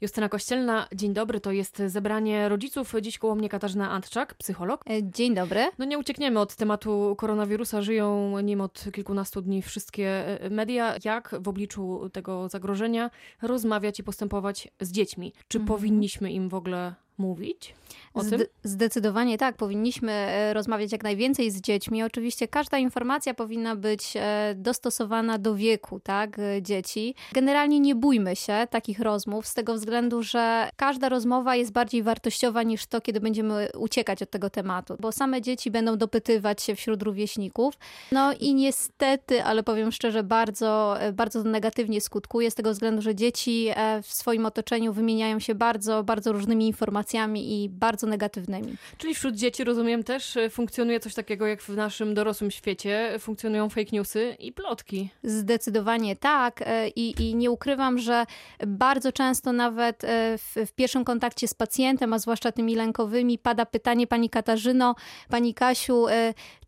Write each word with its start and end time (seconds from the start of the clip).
Justyna 0.00 0.28
Kościelna, 0.28 0.88
dzień 0.94 1.14
dobry. 1.14 1.40
To 1.40 1.52
jest 1.52 1.82
zebranie 1.86 2.48
rodziców. 2.48 2.94
Dziś 3.02 3.18
koło 3.18 3.34
mnie 3.34 3.48
Katarzyna 3.48 3.90
Antczak, 3.90 4.34
psycholog. 4.34 4.84
E, 4.90 5.02
dzień 5.02 5.34
dobry. 5.34 5.70
No 5.78 5.84
nie 5.84 5.98
uciekniemy 5.98 6.40
od 6.40 6.56
tematu 6.56 7.14
koronawirusa. 7.18 7.82
Żyją 7.82 8.38
nim 8.40 8.60
od 8.60 8.84
kilkunastu 8.92 9.42
dni 9.42 9.62
wszystkie 9.62 10.40
e, 10.40 10.50
media. 10.50 10.94
Jak 11.04 11.34
w 11.40 11.48
obliczu 11.48 12.10
tego 12.12 12.48
zagrożenia 12.48 13.10
rozmawiać 13.42 13.98
i 13.98 14.04
postępować 14.04 14.68
z 14.80 14.92
dziećmi? 14.92 15.32
Czy 15.48 15.58
mhm. 15.58 15.78
powinniśmy 15.78 16.32
im 16.32 16.48
w 16.48 16.54
ogóle 16.54 16.94
mówić 17.18 17.74
o 18.16 18.22
Zde 18.22 18.38
tym? 18.38 18.46
Zdecydowanie 18.64 19.38
tak. 19.38 19.56
Powinniśmy 19.56 20.12
e, 20.12 20.54
rozmawiać 20.54 20.92
jak 20.92 21.02
najwięcej 21.02 21.50
z 21.50 21.60
dziećmi. 21.60 22.02
Oczywiście 22.02 22.48
każda 22.48 22.78
informacja 22.78 23.34
powinna 23.34 23.76
być 23.76 24.12
e, 24.16 24.54
dostosowana 24.56 25.38
do 25.38 25.54
wieku 25.54 26.00
tak, 26.00 26.38
e, 26.38 26.62
dzieci. 26.62 27.14
Generalnie 27.32 27.80
nie 27.80 27.94
bójmy 27.94 28.36
się 28.36 28.66
takich 28.70 29.00
rozmów 29.00 29.46
z 29.46 29.54
tego 29.54 29.74
względu, 29.74 30.22
że 30.22 30.68
każda 30.76 31.08
rozmowa 31.08 31.56
jest 31.56 31.72
bardziej 31.72 32.02
wartościowa 32.02 32.62
niż 32.62 32.86
to, 32.86 33.00
kiedy 33.00 33.20
będziemy 33.20 33.68
uciekać 33.78 34.22
od 34.22 34.30
tego 34.30 34.50
tematu, 34.50 34.96
bo 35.00 35.12
same 35.12 35.42
dzieci 35.42 35.70
będą 35.70 35.96
dopytywać 35.96 36.62
się 36.62 36.76
wśród 36.76 37.02
rówieśników. 37.02 37.74
No 38.12 38.32
i 38.40 38.54
niestety, 38.54 39.44
ale 39.44 39.62
powiem 39.62 39.92
szczerze, 39.92 40.22
bardzo, 40.22 40.96
bardzo 41.12 41.42
negatywnie 41.42 42.00
skutkuje 42.00 42.50
z 42.50 42.54
tego 42.54 42.70
względu, 42.70 43.02
że 43.02 43.14
dzieci 43.14 43.68
w 44.02 44.12
swoim 44.12 44.46
otoczeniu 44.46 44.92
wymieniają 44.92 45.38
się 45.38 45.54
bardzo, 45.54 46.04
bardzo 46.04 46.32
różnymi 46.32 46.66
informacjami 46.66 46.96
informacjami 46.96 47.64
i 47.64 47.68
bardzo 47.68 48.05
negatywnymi. 48.06 48.76
Czyli 48.98 49.14
wśród 49.14 49.34
dzieci, 49.34 49.64
rozumiem, 49.64 50.04
też 50.04 50.36
e, 50.36 50.50
funkcjonuje 50.50 51.00
coś 51.00 51.14
takiego 51.14 51.46
jak 51.46 51.62
w 51.62 51.68
naszym 51.68 52.14
dorosłym 52.14 52.50
świecie, 52.50 53.16
funkcjonują 53.18 53.68
fake 53.68 53.90
newsy 53.92 54.36
i 54.38 54.52
plotki. 54.52 55.10
Zdecydowanie 55.22 56.16
tak 56.16 56.62
e, 56.62 56.88
i, 56.88 57.28
i 57.28 57.34
nie 57.34 57.50
ukrywam, 57.50 57.98
że 57.98 58.26
bardzo 58.66 59.12
często 59.12 59.52
nawet 59.52 60.04
e, 60.04 60.38
w, 60.38 60.54
w 60.66 60.72
pierwszym 60.72 61.04
kontakcie 61.04 61.48
z 61.48 61.54
pacjentem, 61.54 62.12
a 62.12 62.18
zwłaszcza 62.18 62.52
tymi 62.52 62.74
lękowymi, 62.74 63.38
pada 63.38 63.66
pytanie 63.66 64.06
pani 64.06 64.30
Katarzyno, 64.30 64.94
pani 65.28 65.54
Kasiu, 65.54 66.06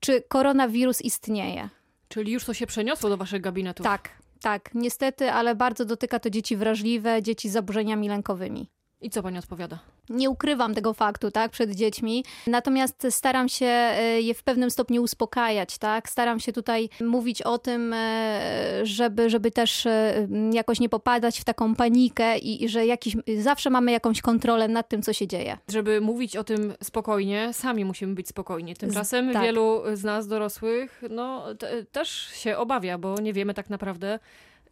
czy 0.01 0.23
koronawirus 0.29 1.03
istnieje? 1.03 1.69
Czyli 2.09 2.33
już 2.33 2.45
to 2.45 2.55
się 2.55 2.67
przeniosło 2.67 3.11
do 3.11 3.17
waszych 3.17 3.41
gabinetów? 3.41 3.84
Tak, 3.84 4.09
tak, 4.41 4.71
niestety, 4.75 5.33
ale 5.33 5.55
bardzo 5.55 5.84
dotyka 5.84 6.19
to 6.19 6.31
dzieci 6.31 6.57
wrażliwe, 6.57 7.23
dzieci 7.23 7.49
z 7.49 7.53
zaburzeniami 7.53 8.09
lękowymi. 8.09 8.69
I 9.01 9.11
co 9.11 9.23
pani 9.23 9.39
odpowiada? 9.39 9.79
Nie 10.11 10.31
ukrywam 10.31 10.75
tego 10.75 10.95
faktu, 10.95 11.31
tak, 11.31 11.51
przed 11.51 11.75
dziećmi. 11.75 12.25
Natomiast 12.47 13.07
staram 13.11 13.49
się 13.49 13.67
e, 13.67 14.21
je 14.21 14.35
w 14.35 14.43
pewnym 14.43 14.71
stopniu 14.71 15.03
uspokajać, 15.03 15.79
tak. 15.79 16.09
Staram 16.09 16.41
się 16.41 16.53
tutaj 16.53 16.89
mówić 17.01 17.43
o 17.43 17.59
tym, 17.59 17.93
e, 17.93 18.81
żeby, 18.83 19.31
żeby 19.31 19.51
też 19.51 19.87
e, 19.87 20.29
jakoś 20.53 20.81
nie 20.81 20.89
popadać 20.89 21.41
w 21.41 21.45
taką 21.45 21.75
panikę 21.75 22.39
i, 22.39 22.65
i 22.65 22.69
że 22.69 22.87
jakiś, 22.87 23.17
zawsze 23.39 23.71
mamy 23.71 23.93
jakąś 23.93 24.21
kontrolę 24.21 24.69
nad 24.69 24.89
tym, 24.89 25.03
co 25.03 25.12
się 25.12 25.27
dzieje. 25.27 25.59
Żeby 25.69 26.01
mówić 26.01 26.37
o 26.37 26.45
tym 26.45 26.75
spokojnie, 26.83 27.53
sami 27.53 27.85
musimy 27.85 28.15
być 28.15 28.29
spokojni. 28.29 28.77
Tymczasem 28.77 29.31
z, 29.31 29.33
tak. 29.33 29.43
wielu 29.43 29.83
z 29.95 30.05
nas 30.05 30.29
dorosłych, 30.29 31.03
no, 31.11 31.45
też 31.93 32.11
się 32.33 32.57
obawia, 32.57 32.99
bo 32.99 33.21
nie 33.21 33.33
wiemy 33.33 33.55
tak 33.55 33.71
naprawdę, 33.71 34.19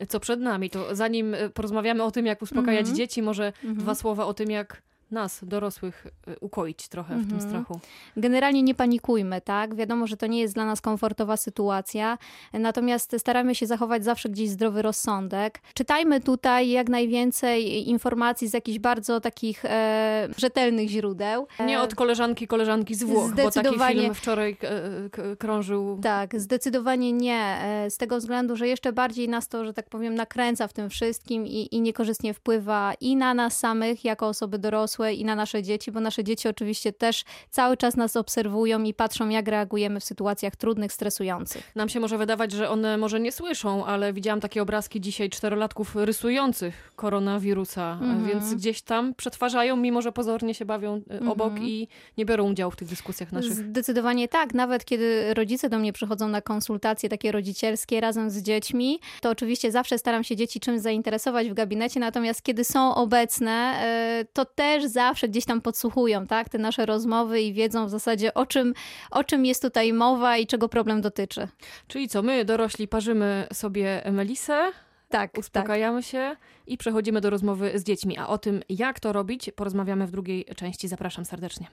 co 0.08 0.20
przed 0.20 0.40
nami. 0.40 0.70
To 0.70 0.94
zanim 0.94 1.34
e, 1.34 1.50
porozmawiamy 1.50 2.02
o 2.02 2.10
tym, 2.10 2.26
jak 2.26 2.42
uspokajać 2.42 2.84
mm 2.86 2.94
-hmm. 2.94 2.96
dzieci, 2.96 3.22
może 3.22 3.52
mm 3.64 3.74
-hmm. 3.74 3.78
dwa 3.78 3.94
słowa 3.94 4.24
o 4.26 4.34
tym, 4.34 4.50
jak 4.50 4.82
nas, 5.10 5.40
dorosłych, 5.42 6.06
y, 6.28 6.38
ukoić 6.40 6.88
trochę 6.88 7.14
w 7.14 7.28
tym 7.28 7.36
mhm. 7.36 7.50
strachu. 7.50 7.80
Generalnie 8.16 8.62
nie 8.62 8.74
panikujmy, 8.74 9.40
tak? 9.40 9.74
Wiadomo, 9.74 10.06
że 10.06 10.16
to 10.16 10.26
nie 10.26 10.40
jest 10.40 10.54
dla 10.54 10.64
nas 10.64 10.80
komfortowa 10.80 11.36
sytuacja, 11.36 12.18
natomiast 12.52 13.16
staramy 13.18 13.54
się 13.54 13.66
zachować 13.66 14.04
zawsze 14.04 14.28
gdzieś 14.28 14.50
zdrowy 14.50 14.82
rozsądek. 14.82 15.60
Czytajmy 15.74 16.20
tutaj 16.20 16.70
jak 16.70 16.88
najwięcej 16.88 17.88
informacji 17.88 18.48
z 18.48 18.52
jakichś 18.52 18.78
bardzo 18.78 19.20
takich 19.20 19.64
e, 19.64 20.28
rzetelnych 20.36 20.88
źródeł. 20.88 21.46
Nie 21.66 21.80
od 21.80 21.94
koleżanki, 21.94 22.46
koleżanki 22.46 22.94
z 22.94 23.04
Włoch, 23.04 23.34
bo 23.34 23.50
taki 23.50 23.78
film 23.78 24.14
wczoraj 24.14 24.56
e, 24.62 25.36
krążył. 25.36 25.98
Tak, 26.02 26.40
zdecydowanie 26.40 27.12
nie. 27.12 27.58
E, 27.62 27.90
z 27.90 27.96
tego 27.96 28.18
względu, 28.18 28.56
że 28.56 28.68
jeszcze 28.68 28.92
bardziej 28.92 29.28
nas 29.28 29.48
to, 29.48 29.64
że 29.64 29.72
tak 29.72 29.88
powiem, 29.88 30.14
nakręca 30.14 30.68
w 30.68 30.72
tym 30.72 30.90
wszystkim 30.90 31.46
i, 31.46 31.74
i 31.74 31.80
niekorzystnie 31.80 32.34
wpływa 32.34 32.94
i 33.00 33.16
na 33.16 33.34
nas 33.34 33.58
samych, 33.58 34.04
jako 34.04 34.26
osoby 34.26 34.58
dorosłe, 34.58 34.95
dorosłe 34.96 35.14
i 35.14 35.24
na 35.24 35.34
nasze 35.34 35.62
dzieci, 35.62 35.92
bo 35.92 36.00
nasze 36.00 36.24
dzieci 36.24 36.48
oczywiście 36.48 36.92
też 36.92 37.24
cały 37.50 37.76
czas 37.76 37.96
nas 37.96 38.16
obserwują 38.16 38.82
i 38.82 38.94
patrzą, 38.94 39.28
jak 39.28 39.48
reagujemy 39.48 40.00
w 40.00 40.04
sytuacjach 40.04 40.56
trudnych, 40.56 40.92
stresujących. 40.92 41.72
Nam 41.74 41.88
się 41.88 42.00
może 42.00 42.18
wydawać, 42.18 42.52
że 42.52 42.70
one 42.70 42.96
może 42.96 43.20
nie 43.20 43.32
słyszą, 43.32 43.84
ale 43.84 44.12
widziałam 44.12 44.40
takie 44.40 44.62
obrazki 44.62 45.00
dzisiaj 45.00 45.30
czterolatków 45.30 45.96
rysujących 45.96 46.92
koronawirusa, 46.96 47.92
mhm. 47.92 48.26
więc 48.26 48.54
gdzieś 48.54 48.82
tam 48.82 49.14
przetwarzają, 49.14 49.76
mimo 49.76 50.02
że 50.02 50.12
pozornie 50.12 50.54
się 50.54 50.64
bawią 50.64 50.94
e, 50.94 51.12
mhm. 51.12 51.28
obok 51.28 51.52
i 51.60 51.88
nie 52.18 52.24
biorą 52.24 52.50
udziału 52.50 52.70
w 52.70 52.76
tych 52.76 52.88
dyskusjach 52.88 53.32
naszych. 53.32 53.52
Zdecydowanie 53.52 54.28
tak. 54.28 54.54
Nawet 54.54 54.84
kiedy 54.84 55.34
rodzice 55.34 55.68
do 55.68 55.78
mnie 55.78 55.92
przychodzą 55.92 56.28
na 56.28 56.40
konsultacje 56.40 57.08
takie 57.08 57.32
rodzicielskie 57.32 58.00
razem 58.00 58.30
z 58.30 58.42
dziećmi, 58.42 59.00
to 59.20 59.30
oczywiście 59.30 59.72
zawsze 59.72 59.98
staram 59.98 60.24
się 60.24 60.36
dzieci 60.36 60.60
czymś 60.60 60.80
zainteresować 60.80 61.50
w 61.50 61.54
gabinecie, 61.54 62.00
natomiast 62.00 62.42
kiedy 62.42 62.64
są 62.64 62.94
obecne, 62.94 63.52
e, 63.52 64.24
to 64.32 64.44
też 64.44 64.85
zawsze 64.88 65.28
gdzieś 65.28 65.44
tam 65.44 65.60
podsłuchują, 65.60 66.26
tak, 66.26 66.48
te 66.48 66.58
nasze 66.58 66.86
rozmowy 66.86 67.40
i 67.40 67.52
wiedzą 67.52 67.86
w 67.86 67.90
zasadzie 67.90 68.34
o 68.34 68.46
czym, 68.46 68.74
o 69.10 69.24
czym 69.24 69.46
jest 69.46 69.62
tutaj 69.62 69.92
mowa 69.92 70.36
i 70.36 70.46
czego 70.46 70.68
problem 70.68 71.00
dotyczy. 71.00 71.48
Czyli 71.88 72.08
co, 72.08 72.22
my 72.22 72.44
dorośli 72.44 72.88
parzymy 72.88 73.46
sobie 73.52 74.02
melisę, 74.12 74.72
tak, 75.08 75.38
uspokajamy 75.38 75.98
tak. 75.98 76.10
się 76.10 76.36
i 76.66 76.78
przechodzimy 76.78 77.20
do 77.20 77.30
rozmowy 77.30 77.78
z 77.78 77.84
dziećmi. 77.84 78.18
A 78.18 78.26
o 78.26 78.38
tym, 78.38 78.62
jak 78.68 79.00
to 79.00 79.12
robić, 79.12 79.50
porozmawiamy 79.56 80.06
w 80.06 80.10
drugiej 80.10 80.44
części. 80.56 80.88
Zapraszam 80.88 81.24
serdecznie. 81.24 81.66